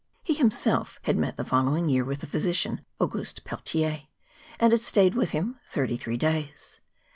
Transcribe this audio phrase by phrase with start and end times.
[0.23, 4.07] He himself had met the following year with the physician, Auguste Peltier,
[4.59, 6.79] and had stayed with him twenty three days.